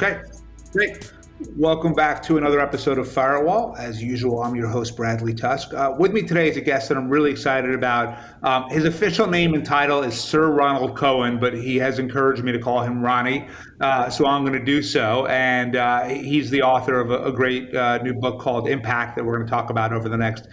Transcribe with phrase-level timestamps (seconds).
[0.00, 0.20] Okay,
[0.70, 1.12] great.
[1.56, 3.74] Welcome back to another episode of Firewall.
[3.76, 5.74] As usual, I'm your host, Bradley Tusk.
[5.74, 8.16] Uh, with me today is a guest that I'm really excited about.
[8.44, 12.52] Um, his official name and title is Sir Ronald Cohen, but he has encouraged me
[12.52, 13.48] to call him Ronnie,
[13.80, 15.26] uh, so I'm going to do so.
[15.26, 19.24] And uh, he's the author of a, a great uh, new book called Impact that
[19.24, 20.46] we're going to talk about over the next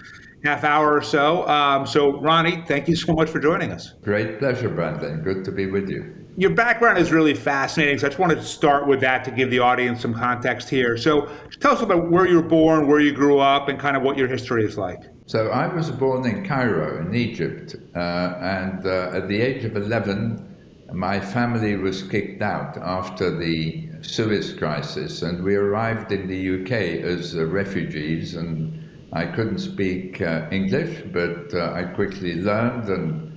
[0.43, 1.47] half hour or so.
[1.47, 3.93] Um, so, Ronnie, thank you so much for joining us.
[4.01, 5.21] Great pleasure, Brandon.
[5.21, 6.24] Good to be with you.
[6.37, 9.49] Your background is really fascinating, so I just wanted to start with that to give
[9.49, 10.97] the audience some context here.
[10.97, 11.29] So,
[11.61, 14.17] tell us about where you were born, where you grew up, and kind of what
[14.17, 15.01] your history is like.
[15.27, 17.99] So, I was born in Cairo, in Egypt, uh,
[18.41, 20.55] and uh, at the age of 11,
[20.91, 26.71] my family was kicked out after the Suez crisis, and we arrived in the UK
[27.05, 28.35] as uh, refugees.
[28.35, 33.34] And I couldn't speak uh, English, but uh, I quickly learned and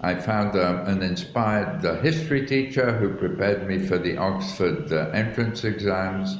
[0.00, 5.10] I found uh, an inspired uh, history teacher who prepared me for the Oxford uh,
[5.12, 6.38] entrance exams,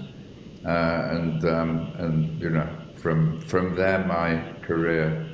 [0.64, 0.68] uh,
[1.10, 5.24] and um, and you know from from there my career.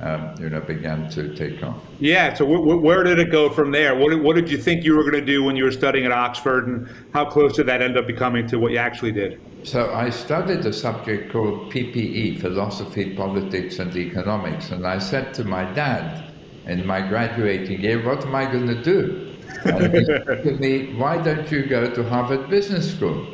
[0.00, 1.80] Um, you know, began to take off.
[2.00, 2.34] Yeah.
[2.34, 3.94] So, w- w- where did it go from there?
[3.94, 6.10] What, what did you think you were going to do when you were studying at
[6.10, 9.40] Oxford, and how close did that end up becoming to what you actually did?
[9.62, 15.44] So, I studied a subject called PPE, philosophy, politics, and economics, and I said to
[15.44, 16.31] my dad,
[16.66, 19.34] in my graduating year, what am I going to do?
[19.64, 23.26] And he said to me, why don't you go to Harvard Business School?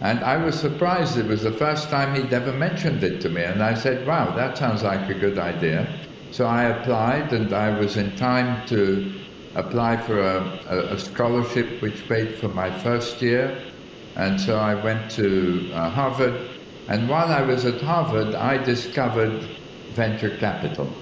[0.00, 1.16] And I was surprised.
[1.16, 3.42] It was the first time he'd ever mentioned it to me.
[3.42, 5.88] And I said, wow, that sounds like a good idea.
[6.30, 9.12] So I applied, and I was in time to
[9.54, 13.56] apply for a, a, a scholarship which paid for my first year.
[14.16, 16.50] And so I went to uh, Harvard.
[16.88, 19.44] And while I was at Harvard, I discovered
[19.94, 20.92] venture capital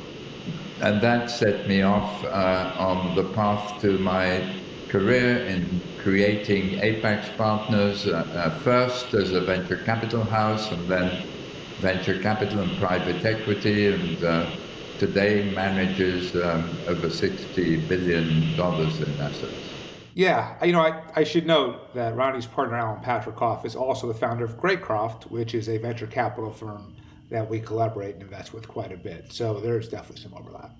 [0.82, 4.44] and that set me off uh, on the path to my
[4.88, 11.24] career in creating Apax Partners, uh, uh, first as a venture capital house, and then
[11.78, 14.50] venture capital and private equity, and uh,
[14.98, 19.54] today manages um, over $60 billion in assets.
[20.14, 24.14] Yeah, you know, I, I should note that Ronnie's partner, Alan Patricof, is also the
[24.14, 26.92] founder of Greycroft, which is a venture capital firm
[27.32, 29.32] that we collaborate and invest with quite a bit.
[29.32, 30.72] So there's definitely some overlap.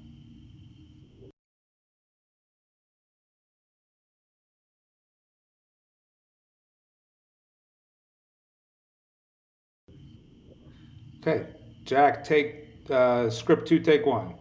[11.21, 11.47] Okay,
[11.85, 14.35] Jack, take uh, script two, take one.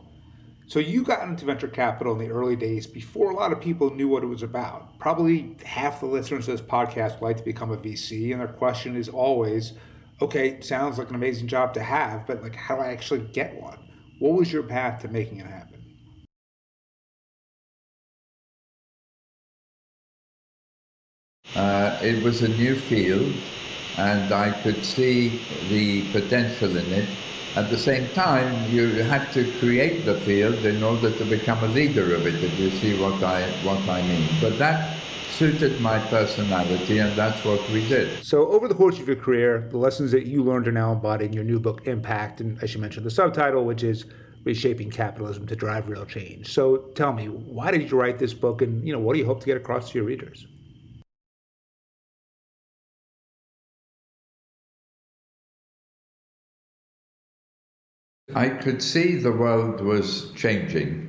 [0.68, 3.94] So you got into venture capital in the early days before a lot of people
[3.96, 5.00] knew what it was about.
[5.00, 8.48] Probably half the listeners to this podcast would like to become a VC, and their
[8.48, 9.74] question is always,
[10.22, 13.60] okay, sounds like an amazing job to have, but like, how do I actually get
[13.62, 13.78] one?
[14.20, 15.84] What was your path to making it happen?
[21.56, 23.34] Uh, it was a new field,
[23.98, 25.40] and I could see
[25.70, 27.10] the potential in it.
[27.58, 31.68] At the same time, you had to create the field in order to become a
[31.68, 34.26] leader of it, if you see what I, what I mean.
[34.40, 35.01] But that
[35.42, 38.24] suited my personality, and that's what we did.
[38.24, 41.30] So, over the course of your career, the lessons that you learned are now embodied
[41.30, 44.06] in your new book, Impact, and as you mentioned, the subtitle, which is
[44.44, 46.54] Reshaping Capitalism to Drive Real Change.
[46.54, 49.26] So, tell me, why did you write this book, and you know, what do you
[49.26, 50.46] hope to get across to your readers?
[58.36, 61.08] I could see the world was changing.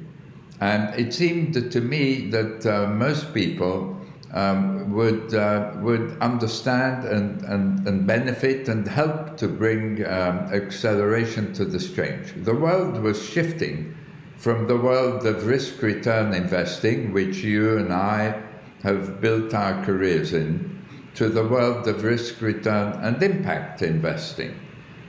[0.59, 3.99] And it seemed to me that uh, most people
[4.33, 11.53] um, would, uh, would understand and, and, and benefit and help to bring um, acceleration
[11.55, 12.33] to this change.
[12.37, 13.95] The world was shifting
[14.39, 18.43] from the world of risk return investing, which you and I
[18.83, 20.83] have built our careers in,
[21.15, 24.59] to the world of risk return and impact investing.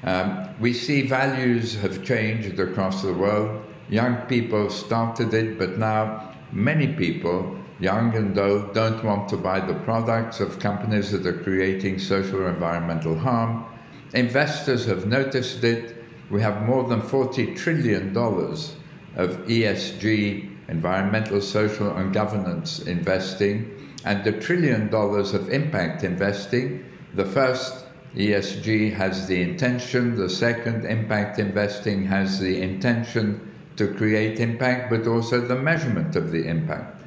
[0.04, 3.64] Um, we see values have changed across the world.
[3.90, 9.60] Young people started it, but now many people, young and old, don't want to buy
[9.60, 13.66] the products of companies that are creating social or environmental harm.
[14.14, 15.96] Investors have noticed it.
[16.30, 24.40] We have more than $40 trillion of ESG, environmental, social, and governance investing, and a
[24.40, 26.86] trillion dollars of impact investing.
[27.16, 27.86] The first
[28.16, 35.08] ESG has the intention, the second, impact investing has the intention to create impact, but
[35.08, 37.03] also the measurement of the impact.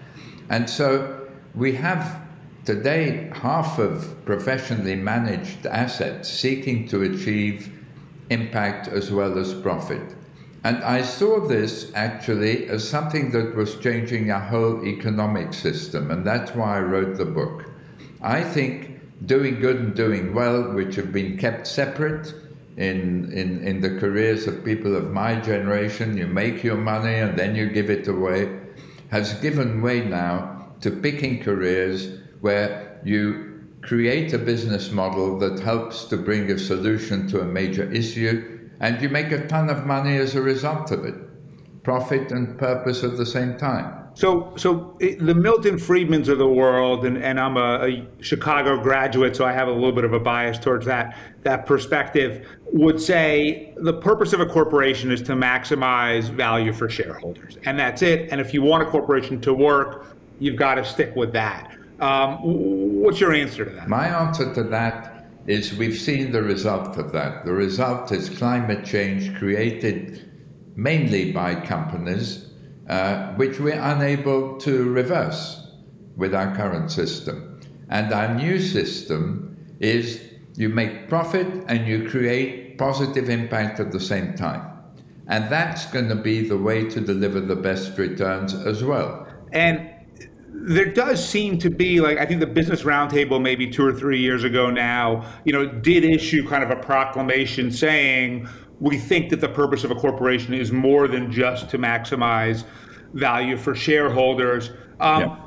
[0.49, 2.21] And so we have
[2.65, 7.73] today half of professionally managed assets seeking to achieve
[8.31, 10.15] impact as well as profit.
[10.65, 16.27] And I saw this actually as something that was changing our whole economic system, and
[16.27, 17.71] that's why I wrote the book.
[18.21, 22.35] I think doing good and doing well, which have been kept separate
[22.77, 26.17] in, in, in the careers of people of my generation.
[26.17, 28.53] You make your money and then you give it away,
[29.11, 36.05] has given way now to picking careers where you create a business model that helps
[36.05, 40.17] to bring a solution to a major issue and you make a ton of money
[40.17, 41.15] as a result of it.
[41.83, 44.06] Profit and purpose at the same time.
[44.17, 48.83] So, so it, the Milton Friedmans of the world, and, and I'm a, a, Chicago
[48.83, 52.49] graduate, so I have a little bit of a bias towards that that perspective.
[52.73, 58.01] Would say the purpose of a corporation is to maximize value for shareholders, and that's
[58.01, 58.31] it.
[58.33, 61.77] And if you want a corporation to work, you've got to stick with that.
[62.01, 62.39] Um,
[63.03, 63.87] what's your answer to that?
[63.87, 67.45] My answer to that is we've seen the result of that.
[67.45, 70.33] The result is climate change created
[70.75, 72.46] mainly by companies
[72.89, 75.67] uh, which we're unable to reverse
[76.17, 77.61] with our current system.
[77.89, 80.21] And our new system is
[80.57, 84.73] you make profit and you create positive impact at the same time.
[85.29, 89.27] And that's going to be the way to deliver the best returns as well.
[89.53, 89.91] And
[90.49, 94.21] there does seem to be like I think the Business Roundtable maybe two or three
[94.21, 98.49] years ago now, you know, did issue kind of a proclamation saying
[98.81, 102.65] we think that the purpose of a corporation is more than just to maximize
[103.15, 104.71] value for shareholders.
[105.01, 105.43] Um, yeah.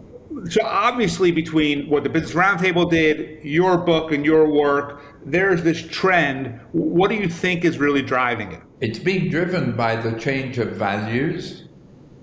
[0.49, 5.81] So obviously, between what the Business Roundtable did, your book, and your work, there's this
[5.81, 6.59] trend.
[6.71, 8.61] What do you think is really driving it?
[8.79, 11.65] It's being driven by the change of values.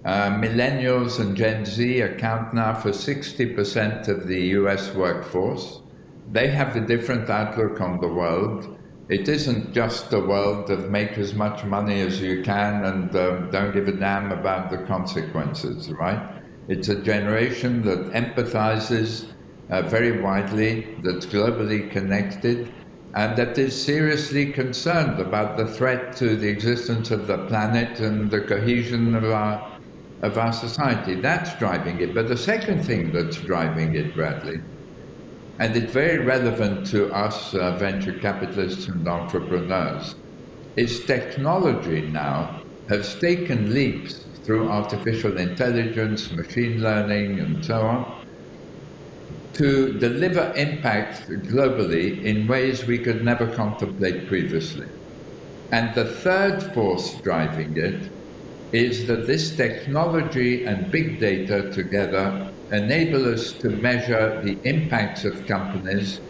[0.04, 5.80] Uh, millennials and Gen Z account now for 60% of the US workforce.
[6.30, 8.75] They have a different outlook on the world
[9.08, 13.50] it isn't just a world of make as much money as you can and um,
[13.50, 16.20] don't give a damn about the consequences, right?
[16.68, 19.26] It's a generation that empathizes
[19.70, 22.72] uh, very widely, that's globally connected,
[23.14, 28.28] and that is seriously concerned about the threat to the existence of the planet and
[28.30, 29.78] the cohesion of our,
[30.22, 31.14] of our society.
[31.14, 32.12] That's driving it.
[32.12, 34.60] But the second thing that's driving it, Bradley,
[35.58, 40.14] and it's very relevant to us uh, venture capitalists and entrepreneurs,
[40.76, 48.26] is technology now has taken leaps through artificial intelligence, machine learning, and so on,
[49.54, 54.86] to deliver impact globally in ways we could never contemplate previously.
[55.72, 58.12] And the third force driving it
[58.72, 65.46] is that this technology and big data together enable us to measure the impacts of
[65.46, 66.20] companies,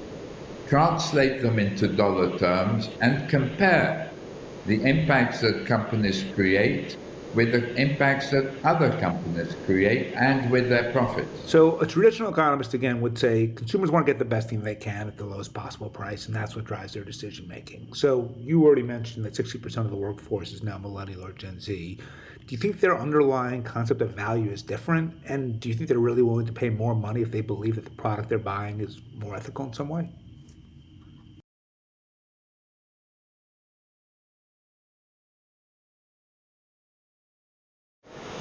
[0.69, 4.11] translate them into dollar terms, and compare
[4.67, 6.97] the impacts that companies create
[7.37, 11.29] with the impacts that other companies create and with their profits.
[11.44, 14.75] So, a traditional economist again would say consumers want to get the best thing they
[14.75, 17.93] can at the lowest possible price, and that's what drives their decision making.
[17.93, 21.99] So, you already mentioned that 60% of the workforce is now millennial or Gen Z.
[22.47, 25.13] Do you think their underlying concept of value is different?
[25.27, 27.85] And do you think they're really willing to pay more money if they believe that
[27.85, 30.09] the product they're buying is more ethical in some way?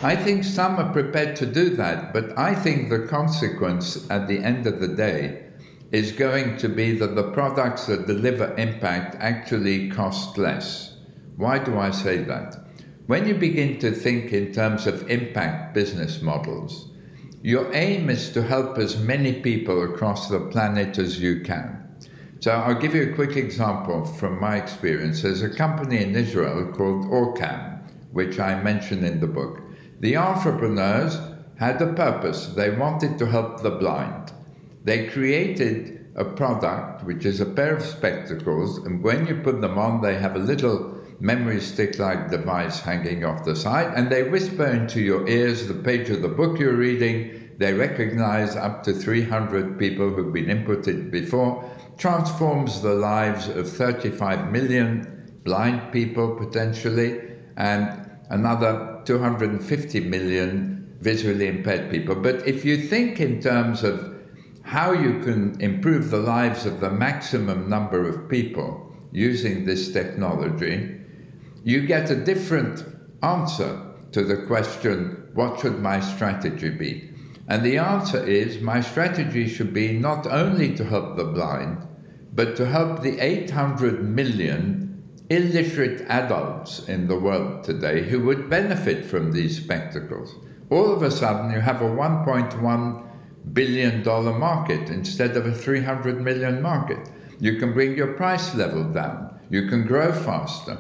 [0.04, 4.38] I think some are prepared to do that, but I think the consequence at the
[4.38, 5.48] end of the day
[5.92, 10.98] is going to be that the products that deliver impact actually cost less.
[11.38, 12.65] Why do I say that?
[13.08, 16.88] When you begin to think in terms of impact business models,
[17.44, 21.88] your aim is to help as many people across the planet as you can.
[22.40, 25.22] So I'll give you a quick example from my experience.
[25.22, 27.80] There's a company in Israel called Orcam,
[28.12, 29.62] which I mention in the book.
[30.00, 31.20] The entrepreneurs
[31.60, 32.48] had a purpose.
[32.48, 34.34] They wanted to help the blind.
[34.84, 39.78] They created a product, which is a pair of spectacles, and when you put them
[39.78, 44.24] on, they have a little memory stick like device hanging off the side, and they
[44.24, 47.56] whisper into your ears the page of the book you're reading.
[47.58, 54.52] They recognize up to 300 people who've been inputted before, transforms the lives of 35
[54.52, 57.22] million blind people potentially,
[57.56, 62.16] and another 250 million visually impaired people.
[62.16, 64.16] But if you think in terms of
[64.64, 71.05] how you can improve the lives of the maximum number of people using this technology,
[71.66, 72.86] you get a different
[73.24, 73.82] answer
[74.12, 77.10] to the question, what should my strategy be?
[77.48, 81.80] And the answer is, my strategy should be not only to help the blind,
[82.34, 89.04] but to help the 800 million illiterate adults in the world today who would benefit
[89.04, 90.36] from these spectacles.
[90.70, 93.10] All of a sudden, you have a 1.1
[93.54, 97.10] billion dollar market instead of a 300 million market.
[97.40, 99.40] You can bring your price level down.
[99.50, 100.78] You can grow faster.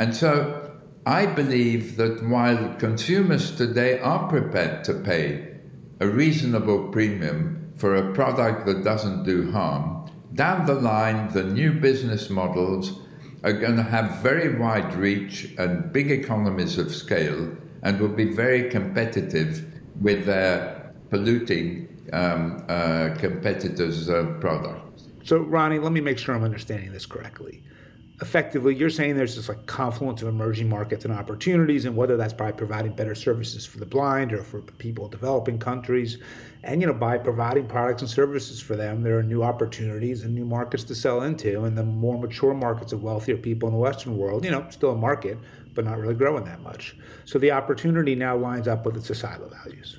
[0.00, 0.70] And so
[1.04, 5.58] I believe that while consumers today are prepared to pay
[6.00, 11.74] a reasonable premium for a product that doesn't do harm, down the line, the new
[11.74, 12.98] business models
[13.44, 18.32] are going to have very wide reach and big economies of scale and will be
[18.32, 19.66] very competitive
[20.00, 25.08] with their polluting um, uh, competitors' uh, products.
[25.24, 27.62] So, Ronnie, let me make sure I'm understanding this correctly.
[28.22, 32.34] Effectively, you're saying there's this like confluence of emerging markets and opportunities, and whether that's
[32.34, 36.18] by providing better services for the blind or for people in developing countries,
[36.62, 40.34] and you know by providing products and services for them, there are new opportunities and
[40.34, 43.80] new markets to sell into, and the more mature markets of wealthier people in the
[43.80, 45.38] Western world, you know, still a market,
[45.74, 46.96] but not really growing that much.
[47.24, 49.98] So the opportunity now lines up with its societal values.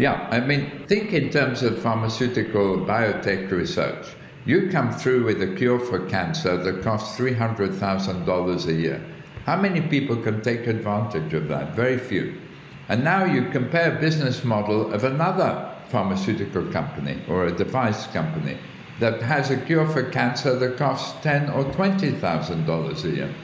[0.00, 4.06] Yeah, I mean, think in terms of pharmaceutical biotech research.
[4.46, 9.04] You come through with a cure for cancer that costs $300,000 a year.
[9.44, 11.76] How many people can take advantage of that?
[11.76, 12.40] Very few.
[12.88, 18.56] And now you compare business model of another pharmaceutical company or a device company
[19.00, 23.34] that has a cure for cancer that costs ten or twenty thousand dollars a year.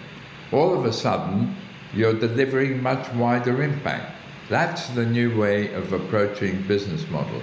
[0.53, 1.55] All of a sudden,
[1.93, 4.16] you're delivering much wider impact.
[4.49, 7.43] That's the new way of approaching business models.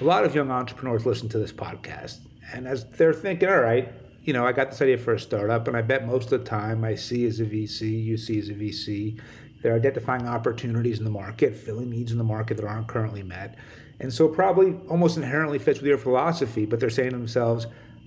[0.00, 2.20] A lot of young entrepreneurs listen to this podcast,
[2.54, 3.92] and as they're thinking, all right,
[4.24, 6.46] you know, I got this idea for a startup, and I bet most of the
[6.46, 9.20] time I see as a VC, you see as a VC,
[9.62, 13.56] they're identifying opportunities in the market, filling needs in the market that aren't currently met.
[14.00, 17.66] And so probably almost inherently fits with your philosophy, but they're saying to themselves,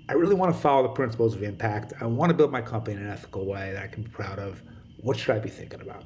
[0.09, 1.93] I really want to follow the principles of impact.
[2.01, 4.39] I want to build my company in an ethical way that I can be proud
[4.39, 4.63] of.
[4.97, 6.05] What should I be thinking about?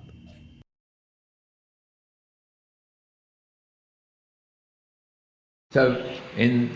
[5.71, 6.03] So,
[6.35, 6.71] in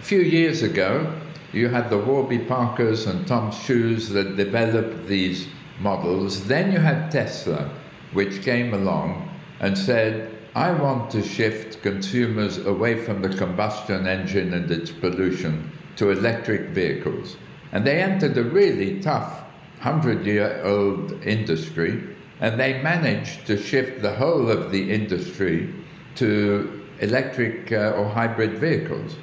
[0.00, 1.12] a few years ago,
[1.52, 5.48] you had the Warby Parkers and Tom Shoes that developed these
[5.80, 6.46] models.
[6.46, 7.70] Then you had Tesla,
[8.14, 9.28] which came along
[9.60, 15.70] and said, I want to shift consumers away from the combustion engine and its pollution
[15.96, 17.36] to electric vehicles.
[17.72, 19.42] And they entered a really tough
[19.82, 22.02] 100 year old industry,
[22.40, 25.74] and they managed to shift the whole of the industry
[26.14, 29.16] to electric uh, or hybrid vehicles.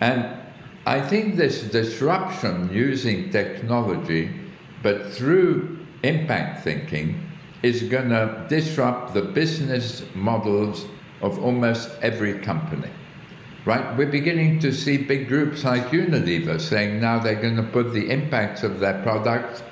[0.00, 0.36] And
[0.86, 4.30] I think this disruption using technology,
[4.82, 7.20] but through impact thinking,
[7.62, 10.86] is going to disrupt the business models
[11.20, 12.90] of almost every company.
[13.64, 13.96] Right?
[13.96, 18.10] We're beginning to see big groups like Unilever saying now they're going to put the
[18.10, 19.62] impacts of their products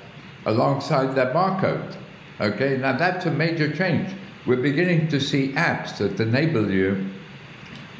[0.45, 1.97] alongside their barcode.
[2.39, 4.15] Okay, now that's a major change.
[4.47, 7.09] We're beginning to see apps that enable you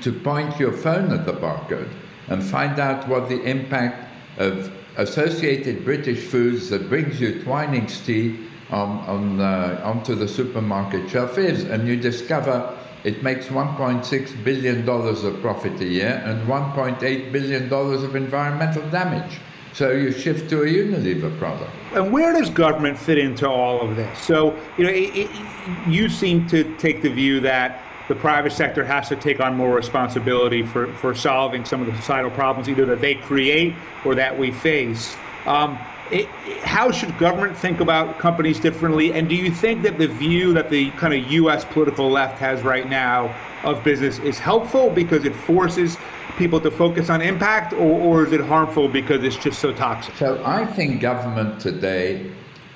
[0.02, 1.90] to point your phone at the barcode
[2.28, 8.40] and find out what the impact of associated British foods that brings you Twinings tea
[8.70, 14.88] on, on, uh, onto the supermarket shelf is, and you discover it makes $1.6 billion
[14.88, 19.40] of profit a year and $1.8 billion of environmental damage.
[19.74, 21.72] So you shift to a Unilever product.
[21.94, 24.20] And where does government fit into all of this?
[24.20, 27.82] So, you know, it, it, you seem to take the view that
[28.12, 31.96] the private sector has to take on more responsibility for, for solving some of the
[31.96, 35.16] societal problems, either that they create or that we face.
[35.46, 35.80] Um,
[36.12, 36.28] it,
[36.62, 39.14] how should government think about companies differently?
[39.14, 41.64] And do you think that the view that the kind of U.S.
[41.64, 45.96] political left has right now of business is helpful because it forces
[46.38, 50.14] people to focus on impact, or, or is it harmful because it's just so toxic?
[50.16, 52.30] So I think government today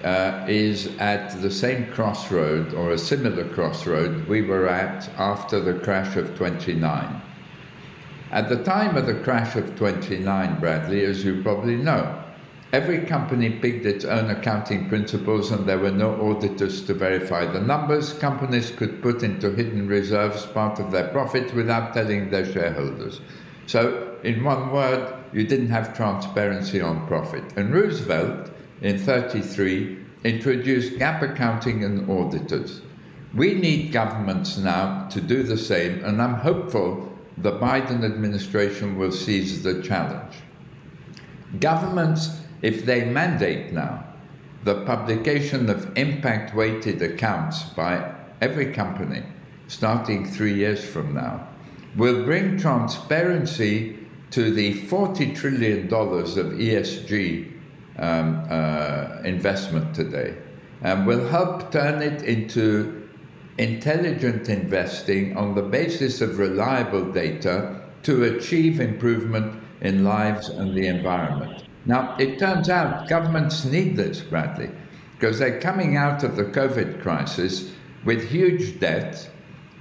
[0.06, 5.74] uh, is at the same crossroad or a similar crossroad we were at after the
[5.80, 7.22] crash of 29.
[8.32, 12.22] At the time of the crash of 29, Bradley, as you probably know,
[12.76, 17.62] Every company picked its own accounting principles and there were no auditors to verify the
[17.62, 18.12] numbers.
[18.12, 23.22] Companies could put into hidden reserves part of their profits without telling their shareholders.
[23.66, 27.46] So, in one word, you didn't have transparency on profit.
[27.56, 32.82] And Roosevelt, in 33, introduced GAAP accounting and auditors.
[33.34, 39.12] We need governments now to do the same, and I'm hopeful the Biden administration will
[39.12, 40.36] seize the challenge.
[41.60, 44.03] Governments if they mandate now
[44.63, 49.22] the publication of impact weighted accounts by every company
[49.67, 51.48] starting three years from now
[51.96, 54.00] will bring transparency
[54.32, 57.55] to the $40 trillion of ESG
[57.98, 60.36] um, uh, investment today
[60.82, 63.10] and will help turn it into
[63.58, 70.88] intelligent investing on the basis of reliable data to achieve improvement in lives and the
[70.88, 71.64] environment.
[71.86, 74.70] Now, it turns out governments need this, Bradley,
[75.18, 77.72] because they're coming out of the COVID crisis
[78.04, 79.30] with huge debt,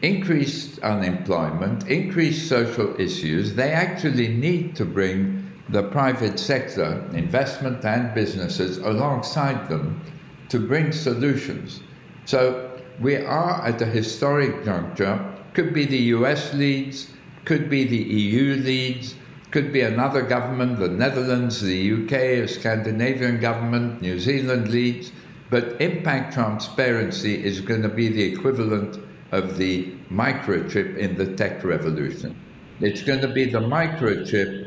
[0.03, 3.55] increased unemployment, increased social issues.
[3.55, 10.01] They actually need to bring the private sector, investment and businesses, alongside them
[10.49, 11.81] to bring solutions.
[12.27, 15.19] So we are at a historic juncture.
[15.55, 17.11] Could be the US leads,
[17.45, 19.15] could be the EU leads,
[19.51, 25.13] could be another government, the Netherlands, the UK, a Scandinavian government, New Zealand leads.
[25.51, 28.99] But impact transparency is going to be the equivalent
[29.31, 32.37] of the microchip in the tech revolution.
[32.81, 34.64] It's going to be the microchip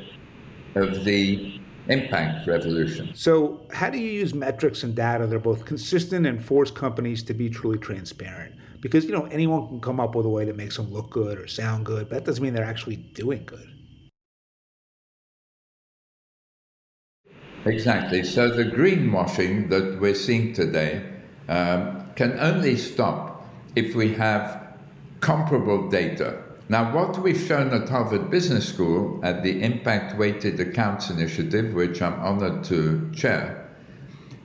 [0.81, 3.11] of the impact revolution.
[3.13, 7.23] So, how do you use metrics and data that are both consistent and force companies
[7.23, 8.55] to be truly transparent?
[8.81, 11.39] Because you know anyone can come up with a way that makes them look good
[11.39, 13.67] or sound good, but that doesn't mean they're actually doing good.
[17.65, 18.23] Exactly.
[18.23, 21.03] So the greenwashing that we're seeing today
[21.49, 24.75] um, can only stop if we have
[25.19, 31.09] comparable data now, what we've shown at Harvard Business School at the Impact Weighted Accounts
[31.09, 33.69] Initiative, which I'm honored to chair,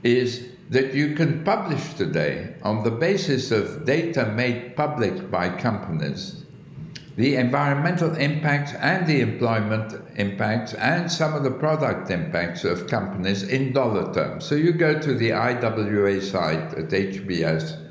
[0.03, 6.45] is that you can publish today, on the basis of data made public by companies,
[7.17, 13.43] the environmental impacts and the employment impacts and some of the product impacts of companies
[13.43, 14.45] in dollar terms.
[14.45, 17.82] So you go to the IWA site at HBS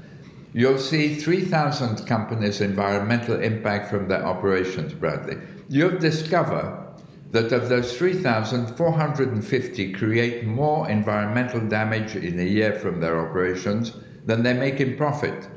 [0.55, 5.39] You'll see 3,000 companies' environmental impact from their operations, Bradley.
[5.69, 6.79] You'll discover
[7.31, 13.97] that of those 3,000, 450 create more environmental damage in a year from their operations
[14.27, 15.49] than they make in profit.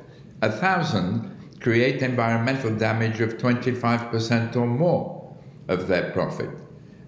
[0.41, 5.35] A thousand create environmental damage of 25% or more
[5.67, 6.49] of their profit.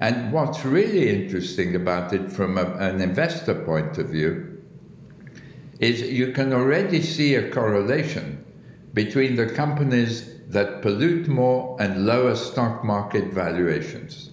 [0.01, 4.46] And what's really interesting about it from a, an investor point of view
[5.79, 8.43] is you can already see a correlation
[8.93, 14.31] between the companies that pollute more and lower stock market valuations.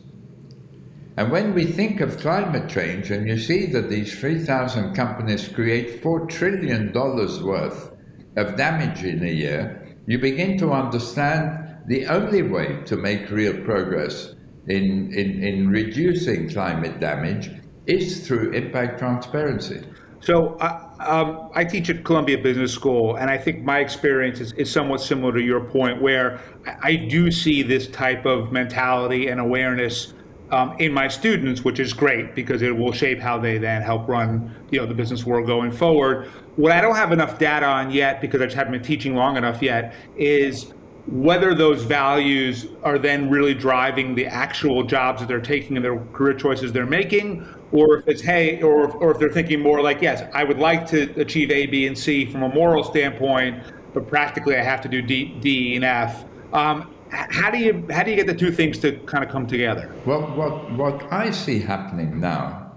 [1.16, 6.02] And when we think of climate change, and you see that these 3,000 companies create
[6.02, 7.92] $4 trillion worth
[8.36, 13.56] of damage in a year, you begin to understand the only way to make real
[13.64, 14.34] progress
[14.66, 17.50] in, in, in reducing climate damage
[17.86, 19.82] is through impact transparency.
[20.24, 24.52] So uh, um, I teach at Columbia Business School, and I think my experience is,
[24.52, 26.40] is somewhat similar to your point, where
[26.82, 30.14] I do see this type of mentality and awareness
[30.50, 34.08] um, in my students, which is great because it will shape how they then help
[34.08, 36.28] run, you know, the business world going forward.
[36.56, 39.36] What I don't have enough data on yet, because I just haven't been teaching long
[39.36, 40.72] enough yet, is
[41.06, 45.98] whether those values are then really driving the actual jobs that they're taking and their
[46.12, 50.00] career choices they're making, or if it's hey, or or if they're thinking more like
[50.00, 53.62] yes, I would like to achieve A, B, and C from a moral standpoint,
[53.92, 56.24] but practically I have to do D, D, and F.
[56.52, 59.46] Um, how do you how do you get the two things to kind of come
[59.46, 59.94] together?
[60.06, 62.72] Well, what what I see happening now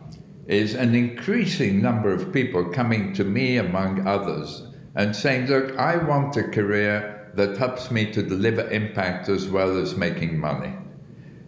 [0.47, 5.97] is an increasing number of people coming to me, among others, and saying, "Look, I
[5.97, 10.73] want a career." That helps me to deliver impact as well as making money.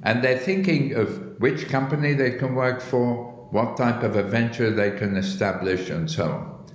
[0.04, 4.70] And they're thinking of which company they can work for, what type of a venture
[4.70, 6.66] they can establish, and so on.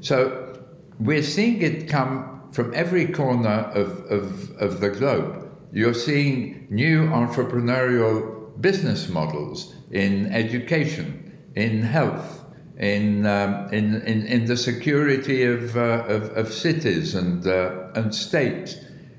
[0.00, 0.58] So
[0.98, 5.50] we're seeing it come from every corner of, of, of the globe.
[5.72, 12.43] You're seeing new entrepreneurial business models in education, in health,
[12.78, 18.12] in, um, in, in, in, the security of, uh, of, of, cities and, uh, and
[18.12, 18.76] states,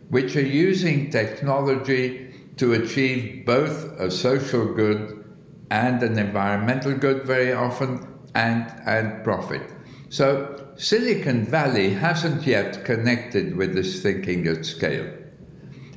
[0.10, 5.24] which are using technology to achieve both a social good
[5.72, 9.62] and an environmental good very often and, and profit.
[10.10, 15.12] So Silicon Valley hasn't yet connected with this thinking at scale.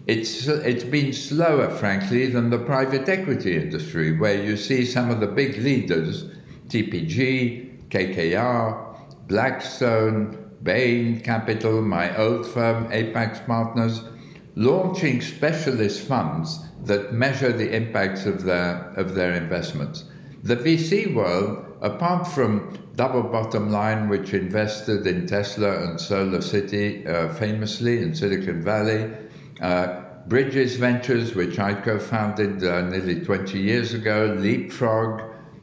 [0.06, 5.20] It's, it's been slower, frankly, than the private equity industry, where you see some of
[5.20, 6.24] the big leaders
[6.68, 14.02] TPG, KKR, Blackstone, Bain Capital, my old firm, Apax Partners,
[14.54, 20.04] launching specialist funds that measure the impacts of their, of their investments.
[20.42, 27.06] The VC world, apart from Double Bottom Line, which invested in Tesla and Solar City
[27.06, 29.10] uh, famously in Silicon Valley,
[29.60, 35.22] uh, Bridges Ventures, which I co founded uh, nearly 20 years ago, Leapfrog,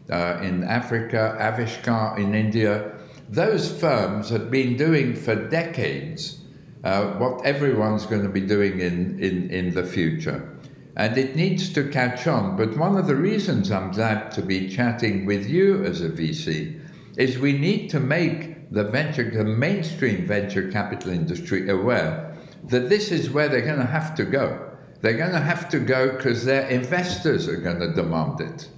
[0.09, 2.91] uh, in Africa, Aavishkaar in India.
[3.29, 6.41] Those firms have been doing for decades
[6.83, 10.51] uh, what everyone's going to be doing in, in, in the future.
[10.95, 12.55] And it needs to catch on.
[12.55, 16.79] But one of the reasons I'm glad to be chatting with you as a VC
[17.17, 23.11] is we need to make the venture, the mainstream venture capital industry aware that this
[23.11, 24.71] is where they're going to have to go.
[25.01, 28.69] They're going to have to go because their investors are going to demand it.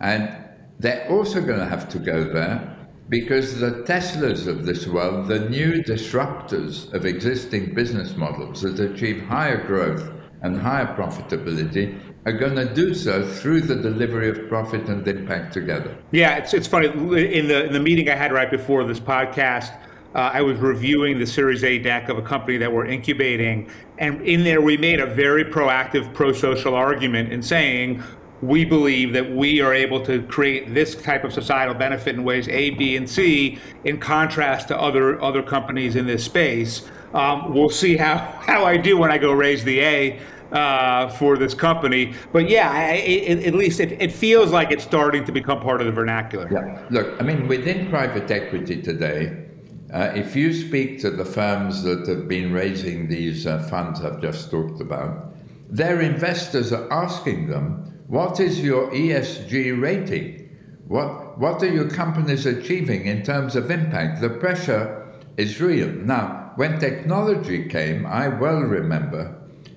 [0.00, 0.36] And
[0.78, 2.76] they're also going to have to go there
[3.08, 9.22] because the Teslas of this world, the new disruptors of existing business models that achieve
[9.24, 10.10] higher growth
[10.42, 15.52] and higher profitability, are going to do so through the delivery of profit and impact
[15.52, 15.96] together.
[16.12, 16.86] Yeah, it's, it's funny.
[16.86, 19.76] In the, in the meeting I had right before this podcast,
[20.14, 23.70] uh, I was reviewing the Series A deck of a company that we're incubating.
[23.98, 28.02] And in there, we made a very proactive pro social argument in saying,
[28.42, 32.48] we believe that we are able to create this type of societal benefit in ways
[32.48, 36.82] A, B, and C, in contrast to other other companies in this space.
[37.14, 41.38] Um, we'll see how, how I do when I go raise the A uh, for
[41.38, 42.14] this company.
[42.32, 42.96] But yeah, I,
[43.44, 46.48] at least it, it, feels like it's starting to become part of the vernacular.
[46.50, 46.86] Yeah.
[46.90, 49.46] Look, I mean, within private equity today,
[49.92, 54.20] uh, if you speak to the firms that have been raising these uh, funds I've
[54.20, 55.34] just talked about,
[55.70, 60.50] their investors are asking them what is your ESG rating?
[60.86, 64.20] What, what are your companies achieving in terms of impact?
[64.20, 65.88] The pressure is real.
[65.88, 69.34] Now, when technology came, I well remember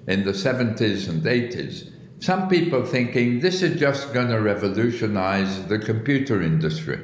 [0.10, 5.80] in the 70s and 80s, some people thinking this is just going to revolutionize the
[5.80, 7.00] computer industry.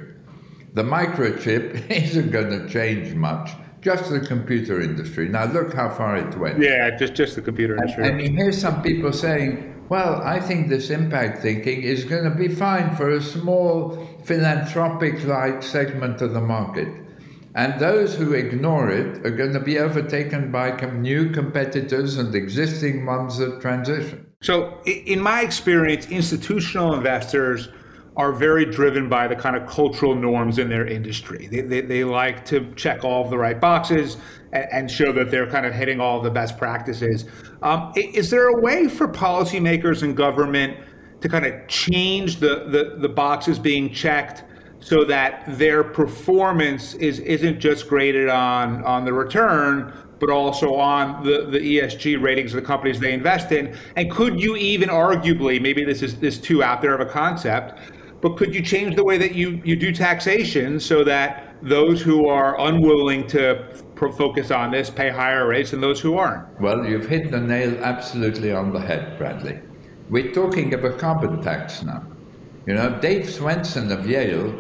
[0.73, 5.29] The microchip isn't going to change much, just the computer industry.
[5.29, 6.59] Now, look how far it went.
[6.59, 8.05] Yeah, just, just the computer industry.
[8.05, 12.23] And, and you hear some people saying, well, I think this impact thinking is going
[12.23, 16.87] to be fine for a small philanthropic like segment of the market.
[17.55, 23.05] And those who ignore it are going to be overtaken by new competitors and existing
[23.05, 24.27] ones that transition.
[24.41, 27.67] So, in my experience, institutional investors
[28.15, 31.47] are very driven by the kind of cultural norms in their industry.
[31.47, 34.15] They, they, they like to check all the right boxes
[34.53, 37.25] and, and, show that they're kind of hitting all the best practices.
[37.61, 40.77] Um, is there a way for policymakers and government
[41.21, 44.43] to kind of change the, the, the boxes being checked
[44.79, 51.23] so that their performance is, isn't just graded on, on the return, but also on
[51.23, 53.77] the, the ESG ratings of the companies they invest in?
[53.95, 57.79] And could you even arguably, maybe this is this too out there of a concept,
[58.21, 62.27] but could you change the way that you, you do taxation so that those who
[62.27, 63.67] are unwilling to
[64.09, 66.61] focus on this pay higher rates than those who aren't?
[66.61, 69.59] Well, you've hit the nail absolutely on the head, Bradley.
[70.09, 72.05] We're talking of a carbon tax now.
[72.65, 74.53] You know, Dave Swensen of Yale,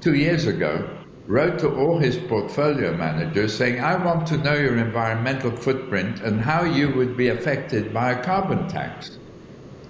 [0.00, 0.88] two years ago,
[1.26, 6.40] wrote to all his portfolio managers saying, I want to know your environmental footprint and
[6.40, 9.18] how you would be affected by a carbon tax.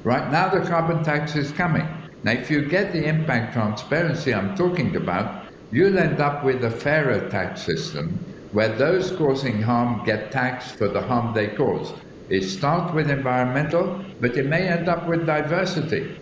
[0.05, 1.87] Right now, the carbon tax is coming.
[2.23, 6.71] Now, if you get the impact transparency I'm talking about, you'll end up with a
[6.71, 8.19] fairer tax system
[8.53, 11.93] where those causing harm get taxed for the harm they cause.
[12.29, 16.17] It starts with environmental, but it may end up with diversity,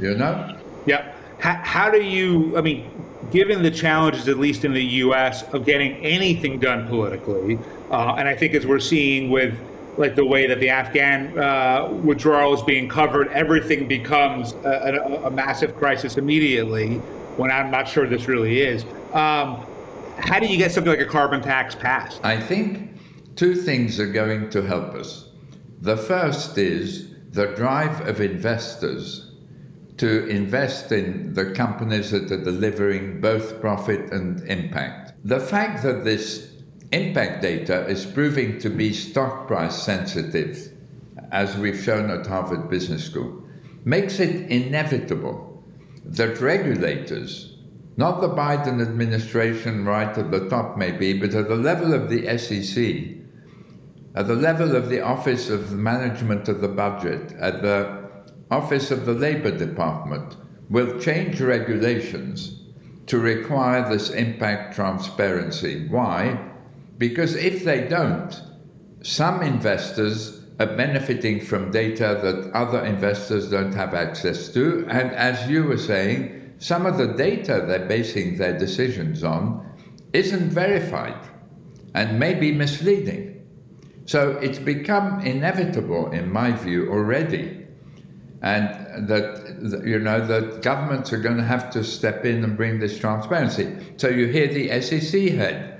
[0.00, 0.56] you know?
[0.86, 1.12] Yeah.
[1.38, 2.90] How, how do you, I mean,
[3.30, 7.58] given the challenges, at least in the US, of getting anything done politically,
[7.90, 9.54] uh, and I think as we're seeing with
[9.96, 15.26] like the way that the Afghan uh, withdrawal is being covered, everything becomes a, a,
[15.26, 16.96] a, massive crisis immediately.
[17.36, 18.84] When I'm not sure this really is.
[19.12, 19.64] Um,
[20.22, 22.20] how do you get something like a carbon tax passed?
[22.24, 22.90] I think
[23.36, 25.28] two things are going to help us.
[25.80, 29.30] The first is the drive of investors
[29.98, 35.12] to invest in the companies that are delivering both profit and impact.
[35.24, 36.50] The fact that this
[36.92, 40.72] impact data is proving to be stock price sensitive,
[41.32, 43.42] as we've shown at Harvard Business School,
[43.84, 45.62] makes it inevitable
[46.04, 47.58] that regulators,
[47.96, 52.38] not the Biden administration right at the top maybe, but at the level of the
[52.38, 53.16] SEC,
[54.14, 58.08] at the level of the Office of Management of the Budget, at the
[58.50, 60.36] Office of the Labor Department,
[60.68, 62.60] will change regulations
[63.06, 65.86] to require this impact transparency.
[65.88, 66.38] Why?
[66.98, 68.40] Because if they don't,
[69.02, 74.86] some investors are benefiting from data that other investors don't have access to.
[74.88, 79.66] And as you were saying, some of the data they're basing their decisions on
[80.12, 81.18] isn't verified
[81.94, 83.44] and may be misleading.
[84.06, 87.60] So it's become inevitable, in my view, already
[88.42, 92.78] and that you know that governments are going to have to step in and bring
[92.78, 93.76] this transparency.
[93.98, 95.78] So you hear the SEC head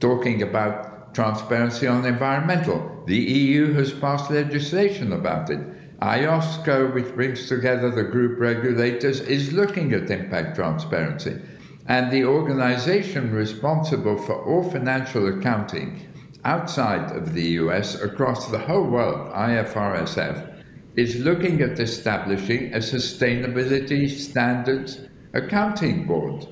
[0.00, 3.04] talking about transparency on environmental.
[3.06, 5.60] The EU has passed legislation about it.
[6.02, 11.40] IOSCO, which brings together the group regulators, is looking at impact transparency.
[11.86, 16.08] And the organization responsible for all financial accounting
[16.44, 20.62] outside of the US across the whole world, IFRSF,
[20.96, 25.00] is looking at establishing a sustainability standards
[25.32, 26.46] accounting board.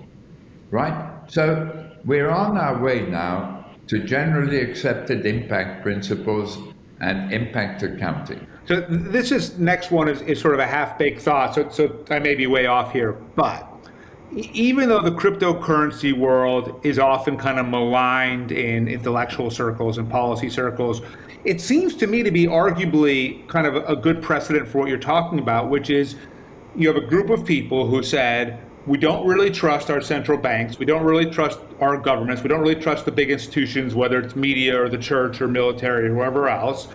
[0.70, 1.20] Right?
[1.28, 6.58] So we're on our way now to generally accepted impact principles
[7.00, 8.46] and impact accounting.
[8.66, 11.54] So this is next one is, is sort of a half-baked thought.
[11.54, 13.68] So, so I may be way off here, but
[14.34, 20.48] even though the cryptocurrency world is often kind of maligned in intellectual circles and policy
[20.48, 21.02] circles,
[21.44, 24.98] it seems to me to be arguably kind of a good precedent for what you're
[24.98, 26.16] talking about, which is
[26.76, 30.78] you have a group of people who said, we don't really trust our central banks.
[30.78, 32.42] We don't really trust our governments.
[32.42, 36.08] We don't really trust the big institutions, whether it's media or the church or military
[36.08, 36.88] or whoever else.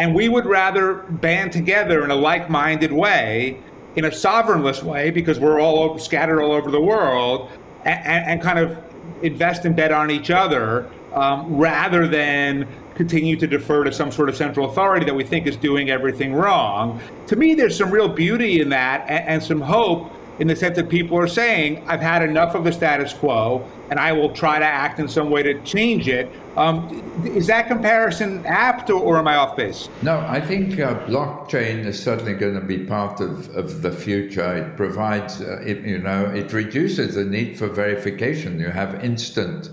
[0.00, 3.60] And we would rather band together in a like minded way,
[3.96, 7.50] in a sovereignless way, because we're all over, scattered all over the world,
[7.84, 8.82] and, and, kind of
[9.20, 14.30] invest and bet on each other um, rather than continue to defer to some sort
[14.30, 16.98] of central authority that we think is doing everything wrong.
[17.26, 20.10] To me, there's some real beauty in that and, and some hope
[20.40, 24.00] in the sense that people are saying, I've had enough of the status quo and
[24.00, 26.30] I will try to act in some way to change it.
[26.56, 29.88] Um, is that comparison apt or, or, am I off base?
[30.02, 34.56] No, I think uh, blockchain is certainly going to be part of, of the future.
[34.56, 38.58] It provides, uh, it, you know, it reduces the need for verification.
[38.58, 39.70] You have instant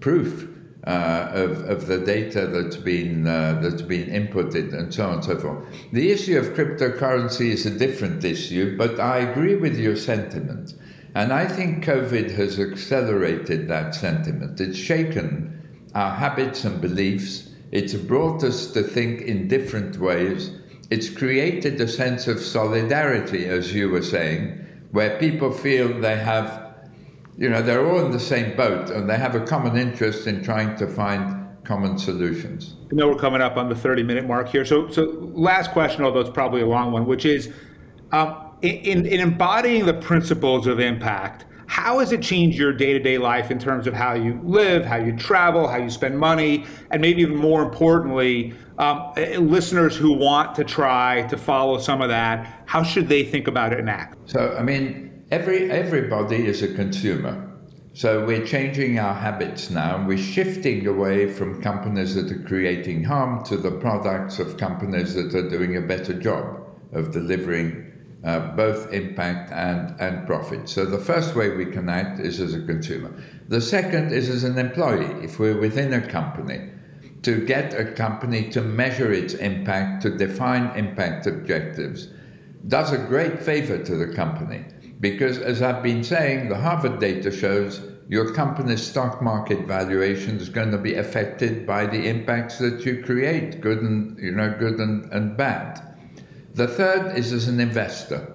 [0.00, 0.48] proof
[0.86, 5.24] uh, of, of the data that's been uh, that's been inputted and so on and
[5.24, 5.64] so forth.
[5.92, 10.74] The issue of cryptocurrency is a different issue, but I agree with your sentiment,
[11.14, 14.60] and I think COVID has accelerated that sentiment.
[14.60, 15.54] It's shaken
[15.94, 17.50] our habits and beliefs.
[17.72, 20.52] It's brought us to think in different ways.
[20.90, 26.67] It's created a sense of solidarity, as you were saying, where people feel they have
[27.38, 30.42] you know, they're all in the same boat and they have a common interest in
[30.42, 32.74] trying to find common solutions.
[32.90, 34.64] I know we're coming up on the 30 minute mark here.
[34.64, 37.52] So, so last question, although it's probably a long one, which is
[38.10, 42.98] um, in, in embodying the principles of impact, how has it changed your day to
[42.98, 46.64] day life in terms of how you live, how you travel, how you spend money,
[46.90, 52.08] and maybe even more importantly, um, listeners who want to try to follow some of
[52.08, 54.16] that, how should they think about it and act?
[54.24, 57.44] So, I mean, every everybody is a consumer.
[57.92, 60.04] So we're changing our habits now.
[60.06, 65.34] We're shifting away from companies that are creating harm to the products of companies that
[65.34, 66.60] are doing a better job
[66.92, 67.92] of delivering
[68.24, 70.68] uh, both impact and, and profit.
[70.68, 73.12] So the first way we can act is as a consumer.
[73.48, 75.24] The second is as an employee.
[75.24, 76.70] If we're within a company,
[77.22, 82.08] to get a company to measure its impact, to define impact objectives,
[82.68, 84.64] does a great favor to the company
[85.00, 90.48] because, as I've been saying, the Harvard data shows your company's stock market valuation is
[90.48, 94.78] going to be affected by the impacts that you create, good and you know, good
[94.80, 95.80] and, and bad.
[96.54, 98.34] The third is as an investor.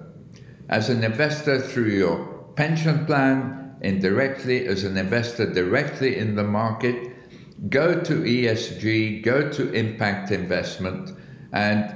[0.68, 7.12] As an investor through your pension plan, indirectly, as an investor directly in the market,
[7.68, 11.10] go to ESG, go to impact investment,
[11.52, 11.94] and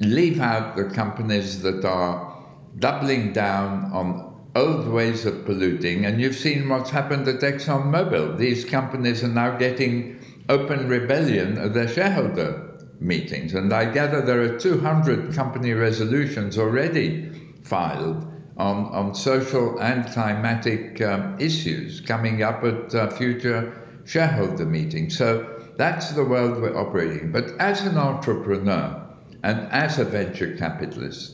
[0.00, 2.33] leave out the companies that are
[2.78, 6.04] doubling down on old ways of polluting.
[6.06, 8.38] And you've seen what's happened at ExxonMobil.
[8.38, 13.54] These companies are now getting open rebellion at their shareholder meetings.
[13.54, 17.30] And I gather there are 200 company resolutions already
[17.62, 25.16] filed on, on social and climatic um, issues coming up at uh, future shareholder meetings.
[25.16, 27.32] So that's the world we're operating.
[27.32, 29.00] But as an entrepreneur
[29.42, 31.33] and as a venture capitalist,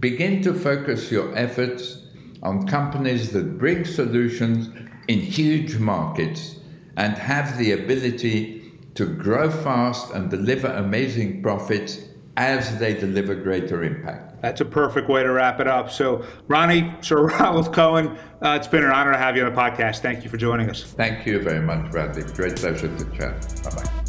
[0.00, 1.98] begin to focus your efforts
[2.42, 4.70] on companies that bring solutions
[5.08, 6.56] in huge markets
[6.96, 12.04] and have the ability to grow fast and deliver amazing profits
[12.36, 14.40] as they deliver greater impact.
[14.40, 15.90] That's a perfect way to wrap it up.
[15.90, 19.60] So, Ronnie, Sir Ronald Cohen, uh, it's been an honor to have you on the
[19.60, 19.98] podcast.
[19.98, 20.82] Thank you for joining us.
[20.82, 22.22] Thank you very much, Bradley.
[22.34, 23.62] Great pleasure to chat.
[23.64, 23.99] Bye bye.